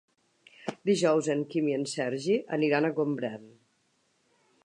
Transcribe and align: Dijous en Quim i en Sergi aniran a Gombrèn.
Dijous 0.89 1.29
en 1.33 1.43
Quim 1.51 1.67
i 1.69 1.75
en 1.81 1.85
Sergi 1.91 2.39
aniran 2.59 2.89
a 2.89 2.93
Gombrèn. 3.01 3.45